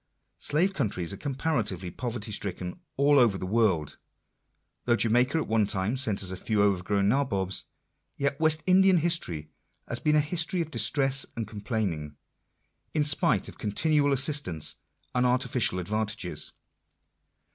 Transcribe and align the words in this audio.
Slave 0.39 0.73
countries 0.73 1.13
are 1.13 1.17
comparatively 1.17 1.91
poverty 1.91 2.31
stricken 2.31 2.79
all 2.97 3.19
over 3.19 3.37
the 3.37 3.45
world. 3.45 3.97
Though 4.85 4.95
Jamaica 4.95 5.37
at 5.37 5.47
one 5.47 5.67
time 5.67 5.95
sent 5.95 6.23
us 6.23 6.31
a 6.31 6.37
few 6.37 6.63
overgrown 6.63 7.07
nabobs, 7.07 7.65
yet 8.17 8.39
West 8.39 8.63
Indian 8.65 8.97
history 8.97 9.51
has 9.87 9.99
been 9.99 10.15
a 10.15 10.19
history 10.21 10.59
of 10.61 10.71
distress 10.71 11.27
and 11.35 11.45
complainings, 11.47 12.13
in 12.95 13.03
spite 13.03 13.47
of 13.47 13.59
continual 13.59 14.11
assistance 14.11 14.73
and 15.13 15.23
artificial 15.23 15.77
advantages. 15.77 16.51